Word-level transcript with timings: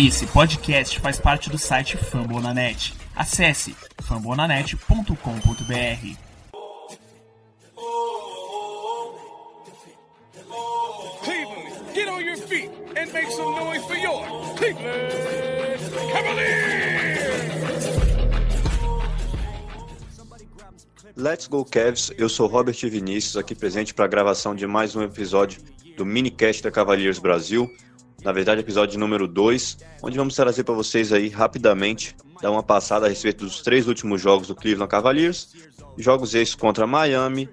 Esse 0.00 0.28
podcast 0.28 1.00
faz 1.00 1.18
parte 1.18 1.50
do 1.50 1.58
site 1.58 1.96
Fambonanet. 1.96 2.94
Acesse 3.16 3.74
fambonanet.com.br. 4.00 5.12
Cleveland, 11.24 11.94
get 11.94 12.08
on 12.08 12.20
your 12.20 12.36
feet 12.36 12.70
and 12.96 13.12
make 13.12 13.28
some 13.32 13.56
noise 13.56 13.84
for 13.86 13.96
your 13.96 14.24
Cleveland 14.56 15.10
Cavaliers! 16.12 17.18
Let's 21.16 21.48
Go 21.48 21.64
Cavs, 21.64 22.12
eu 22.16 22.28
sou 22.28 22.46
Robert 22.46 22.76
Vinícius, 22.88 23.36
aqui 23.36 23.52
presente 23.52 23.92
para 23.92 24.04
a 24.04 24.08
gravação 24.08 24.54
de 24.54 24.64
mais 24.64 24.94
um 24.94 25.02
episódio 25.02 25.60
do 25.96 26.06
minicast 26.06 26.62
da 26.62 26.70
Cavaliers 26.70 27.18
Brasil 27.18 27.68
na 28.24 28.32
verdade, 28.32 28.60
episódio 28.60 28.98
número 28.98 29.28
2, 29.28 29.78
onde 30.02 30.18
vamos 30.18 30.34
trazer 30.34 30.64
para 30.64 30.74
vocês 30.74 31.12
aí 31.12 31.28
rapidamente 31.28 32.16
dar 32.42 32.50
uma 32.50 32.62
passada 32.62 33.06
a 33.06 33.08
respeito 33.08 33.44
dos 33.44 33.62
três 33.62 33.86
últimos 33.86 34.20
jogos 34.20 34.48
do 34.48 34.54
Cleveland 34.54 34.90
Cavaliers, 34.90 35.54
jogos 35.96 36.34
esses 36.34 36.54
contra 36.54 36.86
Miami, 36.86 37.48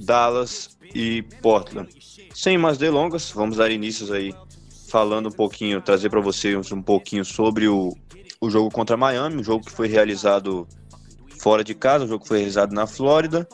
Dallas 0.00 0.76
e 0.94 1.22
Portland. 1.40 1.88
Sem 2.34 2.58
mais 2.58 2.76
delongas, 2.76 3.30
vamos 3.30 3.56
dar 3.56 3.70
inícios 3.70 4.10
aí 4.10 4.34
falando 4.88 5.28
um 5.28 5.32
pouquinho, 5.32 5.80
trazer 5.80 6.10
para 6.10 6.20
vocês 6.20 6.72
um 6.72 6.82
pouquinho 6.82 7.24
sobre 7.24 7.68
o, 7.68 7.96
o 8.40 8.50
jogo 8.50 8.70
contra 8.70 8.96
Miami, 8.96 9.36
um 9.36 9.44
jogo 9.44 9.64
que 9.64 9.72
foi 9.72 9.86
realizado 9.86 10.66
fora 11.38 11.62
de 11.62 11.74
casa, 11.74 12.04
um 12.04 12.08
jogo 12.08 12.22
que 12.22 12.28
foi 12.28 12.38
realizado 12.38 12.72
na 12.72 12.86
Flórida. 12.86 13.48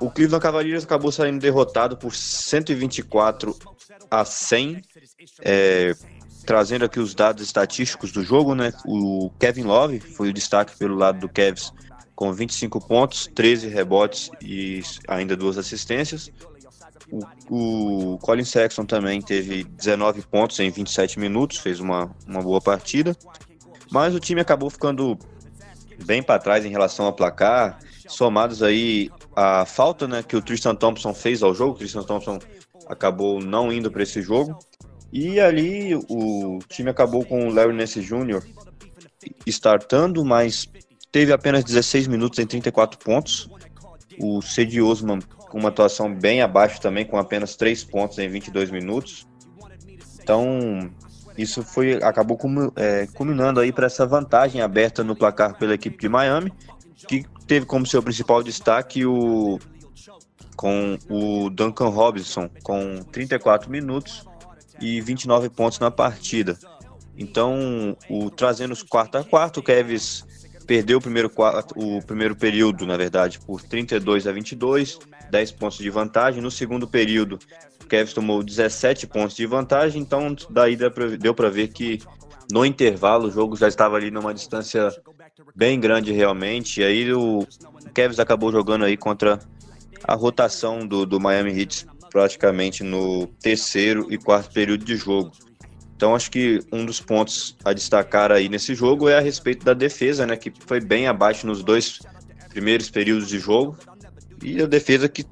O 0.00 0.10
Cleveland 0.10 0.42
Cavaliers 0.42 0.84
acabou 0.84 1.12
saindo 1.12 1.38
derrotado 1.38 1.96
por 1.96 2.14
124 2.14 3.54
a 4.10 4.24
100 4.24 4.82
é, 5.42 5.94
trazendo 6.44 6.84
aqui 6.84 6.98
os 6.98 7.14
dados 7.14 7.42
estatísticos 7.42 8.12
do 8.12 8.22
jogo, 8.22 8.54
né? 8.54 8.72
O 8.84 9.30
Kevin 9.38 9.64
Love 9.64 10.00
foi 10.00 10.30
o 10.30 10.32
destaque 10.32 10.76
pelo 10.76 10.96
lado 10.96 11.20
do 11.20 11.28
Cavs 11.28 11.72
com 12.14 12.32
25 12.32 12.86
pontos, 12.86 13.30
13 13.34 13.68
rebotes 13.68 14.30
e 14.42 14.82
ainda 15.08 15.36
duas 15.36 15.56
assistências. 15.56 16.30
O, 17.10 18.14
o 18.14 18.18
Colin 18.18 18.44
Sexton 18.44 18.84
também 18.84 19.20
teve 19.20 19.64
19 19.64 20.22
pontos 20.22 20.60
em 20.60 20.70
27 20.70 21.18
minutos, 21.18 21.58
fez 21.58 21.80
uma, 21.80 22.14
uma 22.26 22.42
boa 22.42 22.60
partida. 22.60 23.16
Mas 23.90 24.14
o 24.14 24.20
time 24.20 24.40
acabou 24.40 24.70
ficando 24.70 25.18
bem 26.04 26.22
para 26.22 26.38
trás 26.38 26.64
em 26.64 26.70
relação 26.70 27.06
ao 27.06 27.12
placar, 27.12 27.78
somados 28.06 28.62
aí 28.62 29.10
a 29.34 29.64
falta 29.64 30.06
né, 30.06 30.22
que 30.22 30.36
o 30.36 30.42
Tristan 30.42 30.74
Thompson 30.74 31.14
fez 31.14 31.42
ao 31.42 31.54
jogo. 31.54 31.74
O 31.74 31.78
Tristan 31.78 32.02
Thompson 32.02 32.38
acabou 32.90 33.40
não 33.40 33.72
indo 33.72 33.90
para 33.90 34.02
esse 34.02 34.20
jogo. 34.20 34.58
E 35.12 35.40
ali 35.40 35.94
o 36.08 36.58
time 36.68 36.90
acabou 36.90 37.24
com 37.24 37.48
o 37.48 37.52
Larry 37.52 37.72
Nance 37.72 38.00
Jr. 38.00 38.42
startando, 39.46 40.24
mas 40.24 40.68
teve 41.10 41.32
apenas 41.32 41.64
16 41.64 42.06
minutos 42.06 42.38
em 42.38 42.46
34 42.46 42.98
pontos. 42.98 43.48
O 44.18 44.42
Cedi 44.42 44.82
Osman 44.82 45.20
com 45.50 45.58
uma 45.58 45.68
atuação 45.68 46.14
bem 46.14 46.42
abaixo 46.42 46.80
também, 46.80 47.04
com 47.04 47.18
apenas 47.18 47.56
3 47.56 47.82
pontos 47.84 48.18
em 48.18 48.28
22 48.28 48.70
minutos. 48.70 49.26
Então, 50.22 50.90
isso 51.36 51.62
foi 51.62 51.94
acabou 52.02 52.38
é, 52.76 53.08
culminando 53.14 53.58
aí 53.58 53.72
para 53.72 53.86
essa 53.86 54.06
vantagem 54.06 54.60
aberta 54.60 55.02
no 55.02 55.16
placar 55.16 55.58
pela 55.58 55.74
equipe 55.74 55.98
de 55.98 56.08
Miami, 56.08 56.52
que 57.08 57.24
teve 57.46 57.66
como 57.66 57.84
seu 57.84 58.02
principal 58.02 58.42
destaque 58.42 59.04
o 59.04 59.58
com 60.60 60.98
o 61.08 61.48
Duncan 61.48 61.88
Robinson 61.88 62.50
com 62.62 63.02
34 63.10 63.70
minutos 63.70 64.26
e 64.78 65.00
29 65.00 65.48
pontos 65.48 65.78
na 65.78 65.90
partida. 65.90 66.58
Então, 67.16 67.96
o, 68.10 68.28
trazendo 68.28 68.72
os 68.72 68.82
quarto 68.82 69.16
a 69.16 69.24
quarto, 69.24 69.60
o 69.60 69.62
Kevs 69.62 70.22
perdeu 70.66 70.98
o 70.98 71.00
primeiro, 71.00 71.32
o 71.74 72.02
primeiro 72.02 72.36
período, 72.36 72.84
na 72.84 72.98
verdade, 72.98 73.40
por 73.40 73.62
32 73.62 74.26
a 74.26 74.32
22, 74.32 74.98
10 75.30 75.52
pontos 75.52 75.78
de 75.78 75.88
vantagem. 75.88 76.42
No 76.42 76.50
segundo 76.50 76.86
período, 76.86 77.38
o 77.82 77.86
Kevs 77.86 78.12
tomou 78.12 78.42
17 78.42 79.06
pontos 79.06 79.34
de 79.34 79.46
vantagem, 79.46 80.02
então 80.02 80.36
daí 80.50 80.76
deu 80.76 81.34
para 81.34 81.48
ver 81.48 81.68
que 81.68 82.00
no 82.52 82.66
intervalo 82.66 83.28
o 83.28 83.30
jogo 83.30 83.56
já 83.56 83.66
estava 83.66 83.96
ali 83.96 84.10
numa 84.10 84.34
distância 84.34 84.94
bem 85.56 85.80
grande 85.80 86.12
realmente. 86.12 86.82
E 86.82 86.84
aí 86.84 87.10
o 87.14 87.46
Kevs 87.94 88.20
acabou 88.20 88.52
jogando 88.52 88.84
aí 88.84 88.98
contra 88.98 89.40
a 90.04 90.14
rotação 90.14 90.86
do, 90.86 91.04
do 91.06 91.20
Miami 91.20 91.58
Heat 91.58 91.86
praticamente 92.10 92.82
no 92.82 93.26
terceiro 93.40 94.06
e 94.12 94.18
quarto 94.18 94.52
período 94.52 94.84
de 94.84 94.96
jogo. 94.96 95.30
Então 95.94 96.14
acho 96.14 96.30
que 96.30 96.60
um 96.72 96.84
dos 96.84 97.00
pontos 97.00 97.56
a 97.64 97.72
destacar 97.72 98.32
aí 98.32 98.48
nesse 98.48 98.74
jogo 98.74 99.08
é 99.08 99.18
a 99.18 99.20
respeito 99.20 99.64
da 99.64 99.74
defesa, 99.74 100.26
né, 100.26 100.36
que 100.36 100.52
foi 100.66 100.80
bem 100.80 101.06
abaixo 101.06 101.46
nos 101.46 101.62
dois 101.62 102.00
primeiros 102.48 102.90
períodos 102.90 103.28
de 103.28 103.38
jogo. 103.38 103.76
E 104.42 104.62
a 104.62 104.66
defesa 104.66 105.08
que 105.08 105.24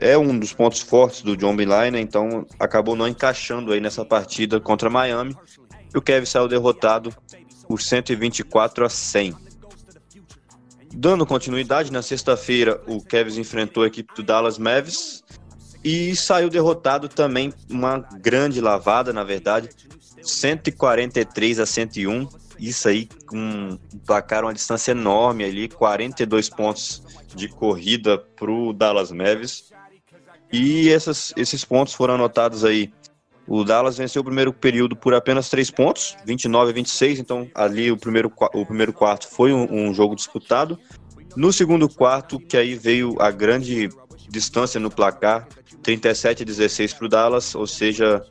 é 0.00 0.18
um 0.18 0.38
dos 0.38 0.52
pontos 0.52 0.80
fortes 0.80 1.22
do 1.22 1.36
John 1.36 1.56
Beeline, 1.56 1.92
né, 1.92 2.00
então 2.00 2.44
acabou 2.58 2.96
não 2.96 3.08
encaixando 3.08 3.72
aí 3.72 3.80
nessa 3.80 4.04
partida 4.04 4.60
contra 4.60 4.90
Miami. 4.90 5.34
E 5.94 5.96
o 5.96 6.02
Kevin 6.02 6.26
saiu 6.26 6.48
derrotado 6.48 7.14
por 7.66 7.80
124 7.80 8.84
a 8.84 8.88
100. 8.88 9.49
Dando 10.92 11.24
continuidade, 11.24 11.92
na 11.92 12.02
sexta-feira 12.02 12.82
o 12.86 13.00
Kevin 13.00 13.40
enfrentou 13.40 13.84
a 13.84 13.86
equipe 13.86 14.12
do 14.14 14.22
Dallas 14.22 14.58
Mavericks 14.58 15.22
e 15.84 16.14
saiu 16.14 16.50
derrotado 16.50 17.08
também, 17.08 17.54
uma 17.70 17.98
grande 18.20 18.60
lavada, 18.60 19.12
na 19.12 19.24
verdade, 19.24 19.70
143 20.22 21.60
a 21.60 21.66
101. 21.66 22.28
Isso 22.58 22.88
aí, 22.88 23.08
um 23.32 23.78
placar, 24.06 24.44
uma 24.44 24.52
distância 24.52 24.90
enorme 24.90 25.44
ali, 25.44 25.68
42 25.68 26.50
pontos 26.50 27.02
de 27.34 27.48
corrida 27.48 28.18
para 28.18 28.50
o 28.50 28.72
Dallas 28.72 29.10
Mavericks. 29.10 29.72
E 30.52 30.90
essas, 30.90 31.32
esses 31.36 31.64
pontos 31.64 31.94
foram 31.94 32.14
anotados 32.14 32.64
aí. 32.64 32.92
O 33.50 33.64
Dallas 33.64 33.98
venceu 33.98 34.22
o 34.22 34.24
primeiro 34.24 34.52
período 34.52 34.94
por 34.94 35.12
apenas 35.12 35.50
3 35.50 35.72
pontos, 35.72 36.16
29 36.24 36.70
a 36.70 36.72
26, 36.72 37.18
então 37.18 37.50
ali 37.52 37.90
o 37.90 37.96
primeiro, 37.96 38.32
o 38.54 38.64
primeiro 38.64 38.92
quarto 38.92 39.26
foi 39.26 39.52
um, 39.52 39.88
um 39.88 39.92
jogo 39.92 40.14
disputado. 40.14 40.78
No 41.34 41.52
segundo 41.52 41.88
quarto, 41.88 42.38
que 42.38 42.56
aí 42.56 42.76
veio 42.76 43.20
a 43.20 43.32
grande 43.32 43.88
distância 44.28 44.78
no 44.78 44.88
placar, 44.88 45.48
37 45.82 46.44
a 46.44 46.46
16 46.46 46.94
para 46.94 47.06
o 47.06 47.08
Dallas, 47.08 47.56
ou 47.56 47.66
seja, 47.66 48.24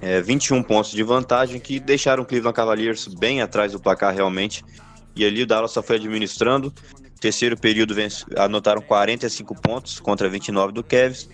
é, 0.00 0.22
21 0.22 0.62
pontos 0.62 0.92
de 0.92 1.02
vantagem 1.02 1.60
que 1.60 1.78
deixaram 1.78 2.22
o 2.22 2.26
Cleveland 2.26 2.56
Cavaliers 2.56 3.06
bem 3.06 3.42
atrás 3.42 3.72
do 3.72 3.80
placar 3.80 4.14
realmente. 4.14 4.64
E 5.14 5.26
ali 5.26 5.42
o 5.42 5.46
Dallas 5.46 5.72
só 5.72 5.82
foi 5.82 5.96
administrando. 5.96 6.72
Terceiro 7.20 7.54
período 7.54 7.94
anotaram 8.38 8.80
45 8.80 9.60
pontos 9.60 10.00
contra 10.00 10.26
29 10.26 10.72
do 10.72 10.82
Cavs. 10.82 11.28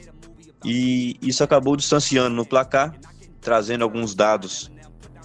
E 0.64 1.16
isso 1.22 1.42
acabou 1.42 1.76
distanciando 1.76 2.34
no 2.34 2.46
placar, 2.46 2.94
trazendo 3.40 3.84
alguns 3.84 4.14
dados. 4.14 4.70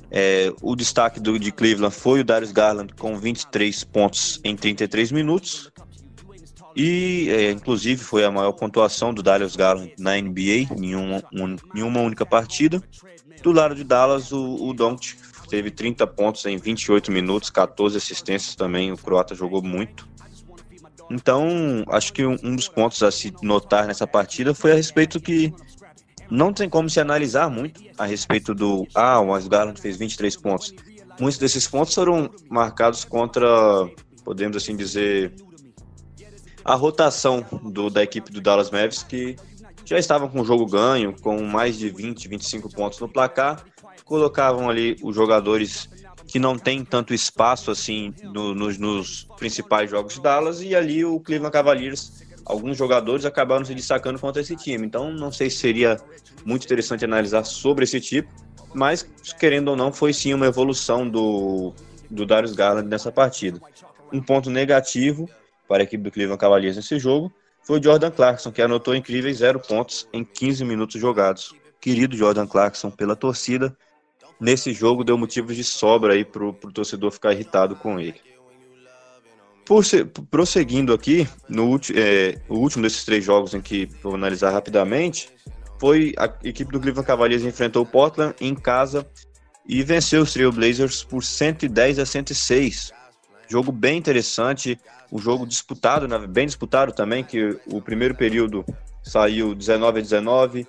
É, 0.09 0.53
o 0.61 0.75
destaque 0.75 1.19
do, 1.19 1.37
de 1.37 1.51
Cleveland 1.51 1.93
foi 1.93 2.21
o 2.21 2.23
Darius 2.23 2.51
Garland 2.51 2.93
com 2.93 3.17
23 3.17 3.83
pontos 3.83 4.39
em 4.43 4.55
33 4.55 5.11
minutos, 5.11 5.69
e, 6.79 7.27
é, 7.31 7.49
inclusive, 7.49 8.03
foi 8.03 8.23
a 8.23 8.29
maior 8.29 8.51
pontuação 8.51 9.11
do 9.11 9.23
Darius 9.23 9.55
Garland 9.55 9.91
na 9.97 10.15
NBA 10.15 10.67
em 10.77 10.93
uma, 10.93 11.23
um, 11.33 11.55
em 11.73 11.81
uma 11.81 12.01
única 12.01 12.23
partida. 12.23 12.83
Do 13.41 13.51
lado 13.51 13.73
de 13.73 13.83
Dallas, 13.83 14.31
o, 14.31 14.69
o 14.69 14.75
teve 15.49 15.71
30 15.71 16.05
pontos 16.05 16.45
em 16.45 16.55
28 16.55 17.11
minutos, 17.11 17.49
14 17.49 17.97
assistências 17.97 18.55
também. 18.55 18.91
O 18.91 18.97
croata 18.97 19.33
jogou 19.33 19.59
muito. 19.63 20.07
Então, 21.09 21.83
acho 21.89 22.11
que 22.11 22.25
um, 22.25 22.55
dos 22.55 22.67
pontos 22.67 23.01
a 23.01 23.11
se 23.11 23.33
notar 23.41 23.87
nessa 23.87 24.05
partida 24.05 24.53
foi 24.53 24.71
a 24.71 24.75
respeito 24.75 25.19
que 25.19 25.53
não 26.29 26.51
tem 26.51 26.69
como 26.69 26.89
se 26.89 26.99
analisar 26.99 27.49
muito 27.49 27.81
a 27.97 28.05
respeito 28.05 28.53
do 28.53 28.85
ah, 28.93 29.19
o 29.19 29.49
Garland 29.49 29.79
fez 29.79 29.97
23 29.97 30.35
pontos. 30.37 30.73
Muitos 31.19 31.39
desses 31.39 31.67
pontos 31.67 31.93
foram 31.93 32.29
marcados 32.49 33.05
contra, 33.05 33.47
podemos 34.23 34.57
assim 34.57 34.75
dizer, 34.75 35.33
a 36.63 36.75
rotação 36.75 37.45
do, 37.63 37.89
da 37.89 38.03
equipe 38.03 38.31
do 38.31 38.41
Dallas 38.41 38.69
Mavericks, 38.69 39.03
que 39.03 39.37
já 39.85 39.97
estavam 39.97 40.27
com 40.27 40.41
o 40.41 40.45
jogo 40.45 40.65
ganho, 40.65 41.15
com 41.21 41.41
mais 41.41 41.77
de 41.77 41.89
20, 41.89 42.27
25 42.27 42.69
pontos 42.69 42.99
no 42.99 43.07
placar, 43.07 43.63
colocavam 44.03 44.69
ali 44.69 44.97
os 45.01 45.15
jogadores 45.15 45.89
que 46.27 46.39
não 46.39 46.57
tem 46.57 46.83
tanto 46.83 47.13
espaço 47.13 47.71
assim 47.71 48.13
no, 48.21 48.53
nos, 48.53 48.77
nos 48.77 49.23
principais 49.37 49.89
jogos 49.89 50.15
de 50.15 50.21
Dallas, 50.21 50.61
e 50.61 50.75
ali 50.75 51.05
o 51.05 51.19
Cleveland 51.19 51.53
Cavaliers, 51.53 52.23
alguns 52.45 52.77
jogadores 52.77 53.25
acabaram 53.25 53.63
se 53.63 53.73
destacando 53.73 54.19
contra 54.19 54.41
esse 54.41 54.55
time. 54.55 54.85
Então, 54.85 55.11
não 55.11 55.31
sei 55.31 55.49
se 55.49 55.57
seria 55.57 55.97
muito 56.45 56.65
interessante 56.65 57.05
analisar 57.05 57.43
sobre 57.45 57.85
esse 57.85 57.99
tipo, 58.01 58.29
mas 58.73 59.07
querendo 59.39 59.69
ou 59.69 59.75
não, 59.75 59.91
foi 59.91 60.13
sim 60.13 60.33
uma 60.33 60.45
evolução 60.45 61.07
do, 61.09 61.73
do 62.09 62.25
Darius 62.25 62.53
Garland 62.53 62.87
nessa 62.87 63.11
partida. 63.11 63.59
Um 64.11 64.21
ponto 64.21 64.49
negativo 64.49 65.29
para 65.67 65.83
a 65.83 65.85
equipe 65.85 66.03
do 66.03 66.11
Cleveland 66.11 66.39
Cavaliers 66.39 66.75
nesse 66.75 66.99
jogo 66.99 67.31
foi 67.63 67.79
o 67.79 67.83
Jordan 67.83 68.11
Clarkson, 68.11 68.51
que 68.51 68.61
anotou 68.61 68.95
incríveis 68.95 69.37
zero 69.37 69.59
pontos 69.59 70.07
em 70.13 70.23
15 70.23 70.63
minutos 70.63 70.99
jogados. 70.99 71.53
Querido 71.81 72.15
Jordan 72.15 72.47
Clarkson 72.47 72.89
pela 72.89 73.15
torcida, 73.15 73.75
nesse 74.39 74.73
jogo 74.73 75.03
deu 75.03 75.17
motivos 75.17 75.55
de 75.55 75.63
sobra 75.63 76.13
aí 76.13 76.23
pro, 76.23 76.53
pro 76.53 76.71
torcedor 76.71 77.11
ficar 77.11 77.33
irritado 77.33 77.75
com 77.75 77.99
ele. 77.99 78.21
Por 79.65 79.83
ser, 79.83 80.05
prosseguindo 80.31 80.93
aqui, 80.93 81.27
no 81.49 81.75
é, 81.93 82.39
o 82.47 82.55
último 82.55 82.83
desses 82.83 83.03
três 83.03 83.25
jogos 83.25 83.53
em 83.53 83.59
que 83.59 83.89
vou 84.01 84.15
analisar 84.15 84.51
rapidamente, 84.51 85.29
foi 85.79 86.13
a 86.17 86.25
equipe 86.43 86.71
do 86.71 86.79
Cleveland 86.79 87.05
Cavaliers 87.05 87.43
enfrentou 87.43 87.83
o 87.83 87.85
Portland 87.85 88.33
em 88.39 88.55
casa 88.55 89.05
e 89.67 89.83
venceu 89.83 90.21
os 90.21 90.33
Trail 90.33 90.51
Blazers 90.51 91.03
por 91.03 91.23
110 91.23 91.99
a 91.99 92.05
106. 92.05 92.93
Jogo 93.49 93.71
bem 93.71 93.97
interessante, 93.97 94.79
o 95.11 95.17
um 95.17 95.19
jogo 95.19 95.45
disputado, 95.45 96.07
bem 96.27 96.45
disputado 96.45 96.93
também, 96.93 97.23
que 97.23 97.57
o 97.65 97.81
primeiro 97.81 98.15
período 98.15 98.65
saiu 99.03 99.53
19 99.53 99.99
a 99.99 100.01
19, 100.01 100.67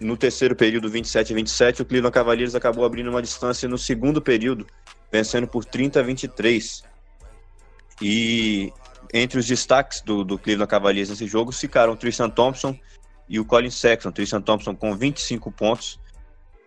no 0.00 0.16
terceiro 0.16 0.54
período 0.54 0.88
27 0.88 1.32
a 1.32 1.36
27, 1.36 1.82
o 1.82 1.84
Cleveland 1.84 2.14
Cavaliers 2.14 2.54
acabou 2.54 2.84
abrindo 2.84 3.10
uma 3.10 3.22
distância 3.22 3.68
no 3.68 3.76
segundo 3.76 4.22
período, 4.22 4.66
vencendo 5.10 5.46
por 5.46 5.64
30 5.64 6.00
a 6.00 6.02
23. 6.02 6.84
E 8.00 8.72
entre 9.12 9.38
os 9.38 9.46
destaques 9.46 10.00
do, 10.00 10.22
do 10.22 10.38
Cleveland 10.38 10.70
Cavaliers 10.70 11.10
nesse 11.10 11.26
jogo 11.26 11.50
ficaram 11.50 11.94
o 11.94 11.96
Tristan 11.96 12.30
Thompson 12.30 12.78
e 13.28 13.40
o 13.40 13.44
Colin 13.44 13.70
Sexton. 13.70 14.12
Tristan 14.12 14.40
Thompson 14.40 14.74
com 14.74 14.96
25 14.96 15.50
pontos 15.50 15.98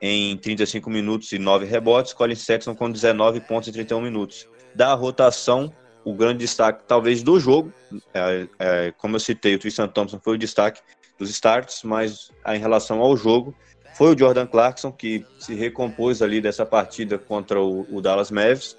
em 0.01 0.35
35 0.37 0.89
minutos 0.89 1.31
e 1.31 1.37
9 1.37 1.65
rebotes, 1.65 2.13
Colin 2.13 2.35
Sexton 2.35 2.75
com 2.75 2.89
19 2.89 3.39
pontos 3.41 3.69
em 3.69 3.71
31 3.71 4.01
minutos. 4.01 4.47
Da 4.73 4.93
rotação, 4.93 5.71
o 6.03 6.13
grande 6.13 6.39
destaque 6.39 6.83
talvez 6.87 7.21
do 7.21 7.39
jogo, 7.39 7.71
é, 8.13 8.47
é, 8.57 8.93
como 8.97 9.15
eu 9.15 9.19
citei, 9.19 9.55
o 9.55 9.59
Tristan 9.59 9.87
Thompson 9.87 10.19
foi 10.19 10.35
o 10.35 10.37
destaque 10.37 10.81
dos 11.21 11.29
starts, 11.29 11.83
mas 11.83 12.31
em 12.47 12.57
relação 12.57 12.99
ao 12.99 13.15
jogo, 13.15 13.55
foi 13.93 14.15
o 14.15 14.17
Jordan 14.17 14.47
Clarkson 14.47 14.91
que 14.91 15.23
se 15.37 15.53
recompôs 15.53 16.19
ali 16.23 16.41
dessa 16.41 16.65
partida 16.65 17.19
contra 17.19 17.61
o, 17.61 17.85
o 17.95 18.01
Dallas 18.01 18.31
Mavericks 18.31 18.75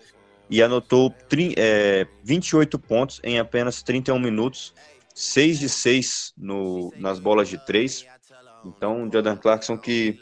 e 0.50 0.60
anotou 0.60 1.14
é, 1.56 2.04
28 2.24 2.78
pontos 2.80 3.20
em 3.22 3.38
apenas 3.38 3.80
31 3.82 4.18
minutos, 4.18 4.74
6 5.14 5.60
de 5.60 5.68
6 5.68 6.34
no, 6.36 6.92
nas 6.96 7.20
bolas 7.20 7.48
de 7.48 7.64
3. 7.64 8.06
Então, 8.64 9.04
o 9.04 9.12
Jordan 9.12 9.36
Clarkson 9.36 9.78
que 9.78 10.18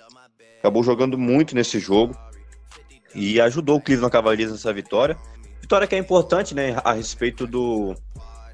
acabou 0.59 0.83
jogando 0.83 1.17
muito 1.17 1.55
nesse 1.55 1.79
jogo 1.79 2.15
e 3.15 3.41
ajudou 3.41 3.79
o 3.79 3.81
Cleveland 3.81 4.13
Cavaliers 4.13 4.53
nessa 4.53 4.73
vitória. 4.75 5.17
Vitória 5.59 5.87
que 5.87 5.95
é 5.95 5.99
importante, 5.99 6.55
né, 6.55 6.77
a 6.85 6.93
respeito 6.93 7.47
do 7.47 7.97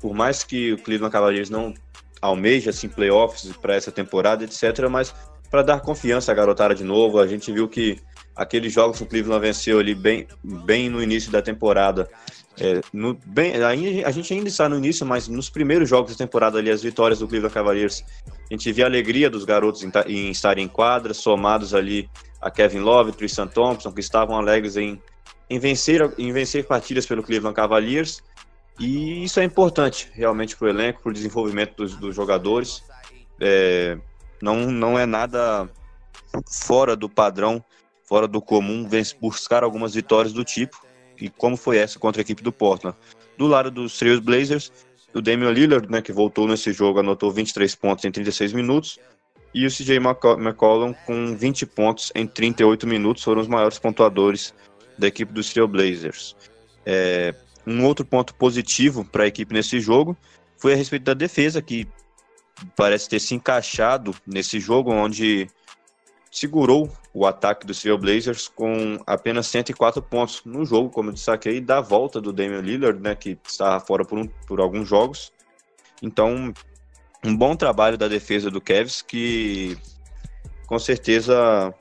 por 0.00 0.14
mais 0.14 0.44
que 0.44 0.74
o 0.74 0.78
Cleveland 0.78 1.12
Cavaliers 1.12 1.50
não 1.50 1.74
almeja 2.26 2.70
assim 2.70 2.88
playoffs 2.88 3.50
para 3.60 3.74
essa 3.74 3.90
temporada, 3.90 4.44
etc, 4.44 4.88
mas 4.90 5.14
para 5.50 5.62
dar 5.62 5.80
confiança 5.80 6.32
à 6.32 6.34
garotada 6.34 6.74
de 6.74 6.84
novo, 6.84 7.18
a 7.18 7.26
gente 7.26 7.52
viu 7.52 7.68
que 7.68 7.98
aqueles 8.34 8.72
jogos 8.72 8.98
que 8.98 9.04
o 9.04 9.06
Cleveland 9.06 9.40
venceu 9.40 9.78
ali 9.78 9.94
bem, 9.94 10.26
bem 10.42 10.88
no 10.88 11.02
início 11.02 11.30
da 11.30 11.40
temporada, 11.40 12.08
é, 12.58 12.80
no, 12.92 13.18
bem, 13.26 13.52
a 13.62 14.10
gente 14.10 14.32
ainda 14.32 14.48
está 14.48 14.68
no 14.68 14.78
início, 14.78 15.04
mas 15.04 15.28
nos 15.28 15.50
primeiros 15.50 15.88
jogos 15.88 16.12
da 16.12 16.24
temporada 16.24 16.58
ali, 16.58 16.70
as 16.70 16.82
vitórias 16.82 17.18
do 17.18 17.28
Cleveland 17.28 17.52
Cavaliers, 17.52 18.02
a 18.28 18.54
gente 18.54 18.72
via 18.72 18.84
a 18.84 18.88
alegria 18.88 19.28
dos 19.28 19.44
garotos 19.44 19.82
em, 19.82 19.92
em 20.06 20.30
estarem 20.30 20.64
em 20.64 20.68
quadra, 20.68 21.12
somados 21.12 21.74
ali 21.74 22.08
a 22.40 22.50
Kevin 22.50 22.80
Love, 22.80 23.12
Tristan 23.12 23.46
Thompson, 23.46 23.92
que 23.92 24.00
estavam 24.00 24.36
alegres 24.36 24.76
em, 24.76 25.00
em, 25.50 25.58
vencer, 25.58 26.10
em 26.16 26.32
vencer 26.32 26.64
partidas 26.64 27.04
pelo 27.04 27.22
Cleveland 27.22 27.54
Cavaliers. 27.54 28.22
E 28.78 29.24
isso 29.24 29.40
é 29.40 29.44
importante 29.44 30.10
realmente 30.12 30.56
para 30.56 30.66
o 30.66 30.68
elenco, 30.68 31.02
para 31.02 31.10
o 31.10 31.12
desenvolvimento 31.12 31.76
dos, 31.76 31.96
dos 31.96 32.14
jogadores. 32.14 32.82
É, 33.40 33.98
não, 34.42 34.70
não 34.70 34.98
é 34.98 35.06
nada 35.06 35.68
fora 36.50 36.94
do 36.94 37.08
padrão, 37.08 37.64
fora 38.04 38.28
do 38.28 38.40
comum, 38.40 38.88
buscar 39.20 39.64
algumas 39.64 39.94
vitórias 39.94 40.32
do 40.32 40.44
tipo 40.44 40.84
e 41.20 41.30
como 41.30 41.56
foi 41.56 41.78
essa 41.78 41.98
contra 41.98 42.20
a 42.20 42.22
equipe 42.22 42.42
do 42.42 42.52
Portland. 42.52 42.96
Do 43.38 43.46
lado 43.46 43.70
dos 43.70 43.98
Trail 43.98 44.20
Blazers, 44.20 44.70
o 45.14 45.22
Damian 45.22 45.50
Lillard, 45.50 45.90
né, 45.90 46.02
que 46.02 46.12
voltou 46.12 46.46
nesse 46.46 46.72
jogo, 46.72 47.00
anotou 47.00 47.30
23 47.30 47.74
pontos 47.74 48.04
em 48.04 48.10
36 48.10 48.52
minutos, 48.52 48.98
e 49.54 49.64
o 49.64 49.70
CJ 49.70 49.96
McCollum 49.96 50.92
com 51.06 51.34
20 51.34 51.64
pontos 51.66 52.12
em 52.14 52.26
38 52.26 52.86
minutos, 52.86 53.22
foram 53.22 53.40
os 53.40 53.48
maiores 53.48 53.78
pontuadores 53.78 54.52
da 54.98 55.06
equipe 55.06 55.32
dos 55.32 55.50
Trail 55.50 55.66
Blazers. 55.66 56.36
É, 56.84 57.34
um 57.66 57.84
outro 57.84 58.04
ponto 58.04 58.34
positivo 58.34 59.04
para 59.04 59.24
a 59.24 59.26
equipe 59.26 59.52
nesse 59.52 59.80
jogo 59.80 60.16
foi 60.56 60.72
a 60.72 60.76
respeito 60.76 61.04
da 61.04 61.14
defesa, 61.14 61.60
que 61.60 61.88
parece 62.74 63.08
ter 63.08 63.20
se 63.20 63.34
encaixado 63.34 64.14
nesse 64.26 64.60
jogo, 64.60 64.92
onde 64.92 65.48
segurou 66.30 66.90
o 67.12 67.26
ataque 67.26 67.66
dos 67.66 67.82
Blazers 67.82 68.48
com 68.48 68.98
apenas 69.06 69.46
104 69.46 70.02
pontos 70.02 70.42
no 70.44 70.64
jogo, 70.64 70.90
como 70.90 71.10
eu 71.10 71.14
destaquei, 71.14 71.60
da 71.60 71.80
volta 71.80 72.20
do 72.20 72.32
Damian 72.32 72.60
Lillard, 72.60 73.00
né, 73.00 73.14
que 73.14 73.38
estava 73.46 73.80
fora 73.80 74.04
por, 74.04 74.18
um, 74.18 74.26
por 74.46 74.60
alguns 74.60 74.86
jogos. 74.88 75.32
Então, 76.02 76.52
um 77.24 77.36
bom 77.36 77.56
trabalho 77.56 77.96
da 77.96 78.06
defesa 78.06 78.50
do 78.50 78.60
Cavs, 78.60 79.02
que 79.02 79.76
com 80.66 80.78
certeza 80.78 81.74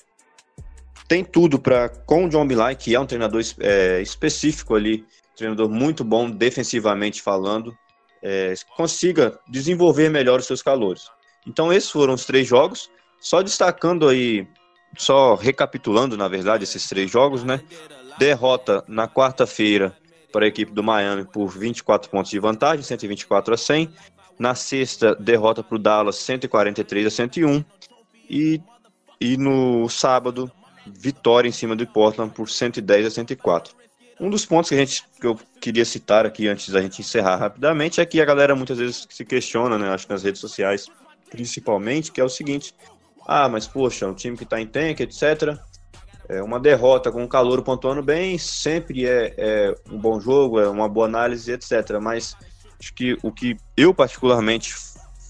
tem 1.07 1.23
tudo 1.23 1.59
para, 1.59 1.89
com 1.89 2.25
o 2.25 2.29
John 2.29 2.47
Bilay, 2.47 2.75
que 2.75 2.95
é 2.95 2.99
um 2.99 3.05
treinador 3.05 3.41
é, 3.59 4.01
específico 4.01 4.73
ali, 4.73 5.05
treinador 5.35 5.69
muito 5.69 6.03
bom 6.03 6.29
defensivamente 6.29 7.21
falando, 7.21 7.75
é, 8.21 8.53
consiga 8.75 9.39
desenvolver 9.47 10.09
melhor 10.09 10.39
os 10.39 10.47
seus 10.47 10.61
calores. 10.61 11.09
Então, 11.45 11.71
esses 11.71 11.91
foram 11.91 12.13
os 12.13 12.25
três 12.25 12.47
jogos. 12.47 12.89
Só 13.19 13.41
destacando 13.41 14.07
aí, 14.07 14.47
só 14.97 15.35
recapitulando, 15.35 16.17
na 16.17 16.27
verdade, 16.27 16.63
esses 16.63 16.87
três 16.87 17.09
jogos, 17.11 17.43
né? 17.43 17.61
Derrota 18.17 18.83
na 18.87 19.07
quarta-feira 19.07 19.95
para 20.31 20.45
a 20.45 20.47
equipe 20.47 20.71
do 20.71 20.83
Miami 20.83 21.25
por 21.25 21.47
24 21.47 22.09
pontos 22.09 22.31
de 22.31 22.39
vantagem, 22.39 22.83
124 22.83 23.53
a 23.53 23.57
100. 23.57 23.89
Na 24.37 24.53
sexta, 24.53 25.15
derrota 25.15 25.63
para 25.63 25.75
o 25.75 25.79
Dallas, 25.79 26.17
143 26.17 27.07
a 27.07 27.09
101. 27.09 27.63
E, 28.29 28.61
e 29.21 29.37
no 29.37 29.87
sábado, 29.87 30.51
vitória 30.85 31.47
em 31.47 31.51
cima 31.51 31.75
do 31.75 31.87
Portland 31.87 32.33
por 32.33 32.49
110 32.49 33.05
a 33.05 33.09
104. 33.11 33.84
Um 34.19 34.29
dos 34.29 34.45
pontos 34.45 34.69
que, 34.69 34.75
a 34.75 34.79
gente, 34.79 35.03
que 35.19 35.27
eu 35.27 35.37
queria 35.59 35.83
citar 35.83 36.25
aqui 36.25 36.47
antes 36.47 36.69
da 36.69 36.81
gente 36.81 37.01
encerrar 37.01 37.35
rapidamente 37.35 37.99
é 37.99 38.05
que 38.05 38.21
a 38.21 38.25
galera 38.25 38.55
muitas 38.55 38.77
vezes 38.77 39.05
se 39.09 39.25
questiona, 39.25 39.77
né, 39.77 39.89
acho 39.89 40.07
que 40.07 40.13
nas 40.13 40.23
redes 40.23 40.39
sociais 40.39 40.87
principalmente, 41.29 42.11
que 42.11 42.21
é 42.21 42.23
o 42.23 42.29
seguinte: 42.29 42.73
ah, 43.25 43.49
mas 43.49 43.67
poxa, 43.67 44.07
um 44.07 44.13
time 44.13 44.37
que 44.37 44.43
está 44.43 44.59
em 44.59 44.67
tank, 44.67 45.01
etc. 45.01 45.57
É 46.27 46.41
uma 46.41 46.59
derrota 46.59 47.11
com 47.11 47.23
o 47.23 47.27
calor 47.27 47.61
pontuando 47.61 48.01
bem 48.01 48.37
sempre 48.37 49.05
é, 49.05 49.33
é, 49.37 49.75
um 49.91 49.97
bom 49.97 50.19
jogo, 50.19 50.59
é 50.59 50.67
uma 50.67 50.89
boa 50.89 51.05
análise, 51.05 51.51
etc. 51.51 51.99
Mas 52.01 52.35
acho 52.79 52.93
que 52.93 53.17
o 53.21 53.31
que 53.31 53.57
eu 53.77 53.93
particularmente 53.93 54.73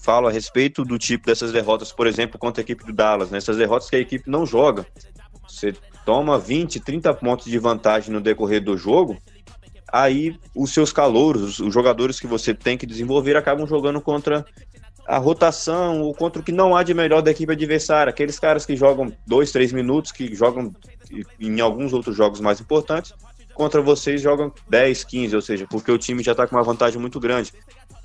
falo 0.02 0.28
a 0.28 0.30
respeito 0.30 0.84
do 0.84 0.98
tipo 0.98 1.26
dessas 1.26 1.52
derrotas, 1.52 1.92
por 1.92 2.06
exemplo, 2.06 2.38
contra 2.38 2.60
a 2.60 2.64
equipe 2.64 2.84
do 2.84 2.92
Dallas, 2.92 3.30
né? 3.30 3.38
essas 3.38 3.56
derrotas 3.56 3.90
que 3.90 3.96
a 3.96 3.98
equipe 3.98 4.30
não 4.30 4.46
joga. 4.46 4.86
Você 5.46 5.74
toma 6.06 6.38
20, 6.38 6.78
30 6.78 7.12
pontos 7.14 7.46
de 7.46 7.58
vantagem 7.58 8.12
no 8.12 8.20
decorrer 8.20 8.62
do 8.62 8.78
jogo, 8.78 9.18
aí 9.92 10.38
os 10.54 10.72
seus 10.72 10.92
calouros, 10.92 11.58
os 11.58 11.74
jogadores 11.74 12.20
que 12.20 12.28
você 12.28 12.54
tem 12.54 12.78
que 12.78 12.86
desenvolver 12.86 13.36
acabam 13.36 13.66
jogando 13.66 14.00
contra 14.00 14.46
a 15.04 15.18
rotação, 15.18 16.02
o 16.02 16.14
contra 16.14 16.40
o 16.40 16.44
que 16.44 16.52
não 16.52 16.76
há 16.76 16.84
de 16.84 16.94
melhor 16.94 17.22
da 17.22 17.32
equipe 17.32 17.52
adversária, 17.52 18.10
aqueles 18.10 18.38
caras 18.38 18.64
que 18.64 18.76
jogam 18.76 19.12
dois, 19.26 19.50
três 19.50 19.72
minutos, 19.72 20.12
que 20.12 20.32
jogam 20.32 20.72
em 21.40 21.60
alguns 21.60 21.92
outros 21.92 22.16
jogos 22.16 22.40
mais 22.40 22.60
importantes, 22.60 23.12
contra 23.52 23.82
vocês 23.82 24.22
jogam 24.22 24.52
10, 24.68 25.02
15, 25.02 25.34
ou 25.34 25.42
seja, 25.42 25.66
porque 25.68 25.90
o 25.90 25.98
time 25.98 26.22
já 26.22 26.32
está 26.32 26.46
com 26.46 26.54
uma 26.54 26.62
vantagem 26.62 27.00
muito 27.00 27.18
grande. 27.18 27.52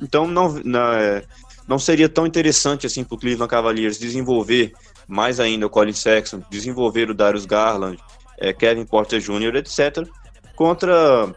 Então 0.01 0.25
não, 0.27 0.50
não, 0.65 0.93
é, 0.93 1.24
não 1.67 1.77
seria 1.77 2.10
tão 2.10 2.25
interessante 2.25 2.88
assim 2.88 3.03
para 3.03 3.15
o 3.15 3.20
Cleveland 3.20 3.50
Cavaliers 3.50 4.00
desenvolver 4.00 4.74
mais 5.11 5.41
ainda 5.41 5.67
o 5.67 5.69
Colin 5.69 5.91
Sexton, 5.91 6.41
desenvolver 6.49 7.09
o 7.09 7.13
Darius 7.13 7.45
Garland, 7.45 7.99
é, 8.37 8.53
Kevin 8.53 8.85
Porter 8.85 9.19
Jr., 9.19 9.57
etc., 9.57 10.07
contra 10.55 11.35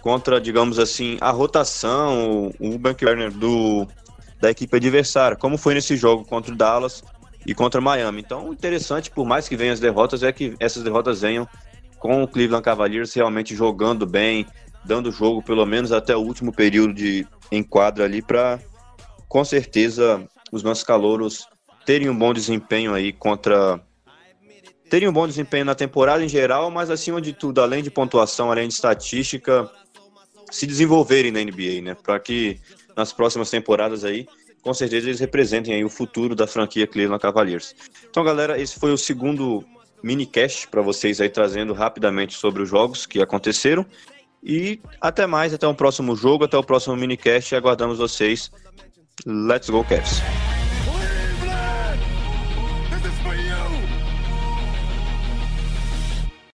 contra, 0.00 0.40
digamos 0.40 0.78
assim, 0.78 1.18
a 1.20 1.30
rotação, 1.30 2.50
o 2.58 2.78
Bank 2.78 3.04
Werner 3.04 3.30
do, 3.30 3.86
da 4.40 4.50
equipe 4.50 4.74
adversária, 4.74 5.36
como 5.36 5.58
foi 5.58 5.74
nesse 5.74 5.96
jogo 5.96 6.24
contra 6.24 6.54
o 6.54 6.56
Dallas 6.56 7.02
e 7.44 7.52
contra 7.52 7.80
Miami. 7.80 8.20
Então, 8.20 8.50
interessante, 8.50 9.10
por 9.10 9.26
mais 9.26 9.46
que 9.48 9.56
venham 9.56 9.74
as 9.74 9.80
derrotas, 9.80 10.22
é 10.22 10.32
que 10.32 10.54
essas 10.58 10.82
derrotas 10.82 11.20
venham 11.20 11.46
com 11.98 12.22
o 12.22 12.28
Cleveland 12.28 12.64
Cavaliers 12.64 13.12
realmente 13.12 13.54
jogando 13.54 14.06
bem, 14.06 14.46
dando 14.84 15.12
jogo 15.12 15.42
pelo 15.42 15.66
menos 15.66 15.92
até 15.92 16.16
o 16.16 16.20
último 16.20 16.52
período 16.52 16.94
de 16.94 17.26
enquadro 17.52 18.02
ali 18.02 18.22
para 18.22 18.58
com 19.28 19.44
certeza 19.44 20.26
os 20.50 20.62
nossos 20.62 20.84
calouros 20.84 21.46
terem 21.88 22.10
um 22.10 22.14
bom 22.14 22.34
desempenho 22.34 22.92
aí 22.92 23.14
contra 23.14 23.80
terem 24.90 25.08
um 25.08 25.12
bom 25.12 25.26
desempenho 25.26 25.64
na 25.64 25.74
temporada 25.74 26.22
em 26.22 26.28
geral, 26.28 26.70
mas 26.70 26.90
acima 26.90 27.18
de 27.18 27.32
tudo, 27.32 27.62
além 27.62 27.82
de 27.82 27.90
pontuação, 27.90 28.50
além 28.50 28.68
de 28.68 28.74
estatística, 28.74 29.70
se 30.50 30.66
desenvolverem 30.66 31.32
na 31.32 31.40
NBA, 31.40 31.80
né? 31.82 31.94
Para 31.94 32.20
que 32.20 32.60
nas 32.94 33.10
próximas 33.10 33.48
temporadas 33.48 34.04
aí, 34.04 34.28
com 34.60 34.74
certeza 34.74 35.06
eles 35.06 35.18
representem 35.18 35.72
aí 35.72 35.82
o 35.82 35.88
futuro 35.88 36.34
da 36.34 36.46
franquia 36.46 36.86
Cleveland 36.86 37.22
Cavaliers. 37.22 37.74
Então, 38.10 38.22
galera, 38.22 38.60
esse 38.60 38.78
foi 38.78 38.92
o 38.92 38.98
segundo 38.98 39.64
minicast 40.02 40.68
para 40.68 40.82
vocês 40.82 41.22
aí 41.22 41.30
trazendo 41.30 41.72
rapidamente 41.72 42.34
sobre 42.34 42.62
os 42.62 42.68
jogos 42.68 43.06
que 43.06 43.22
aconteceram. 43.22 43.86
E 44.42 44.78
até 45.00 45.26
mais, 45.26 45.54
até 45.54 45.66
o 45.66 45.74
próximo 45.74 46.14
jogo, 46.14 46.44
até 46.44 46.58
o 46.58 46.62
próximo 46.62 46.94
minicast 46.96 47.54
e 47.54 47.56
aguardamos 47.56 47.96
vocês. 47.96 48.52
Let's 49.24 49.70
go, 49.70 49.82
Cavs! 49.84 50.47